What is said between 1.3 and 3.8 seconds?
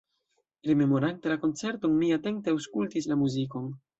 la koncerton, mi atente aŭskultis la muzikon.